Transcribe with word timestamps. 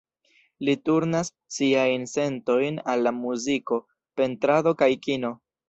Li 0.69 0.73
turnas 0.87 1.29
siajn 1.57 2.09
sentojn 2.13 2.81
al 2.95 3.07
la 3.11 3.13
muziko, 3.21 3.81
pentrado 4.23 4.77
kaj 4.85 4.93
kino. 5.09 5.35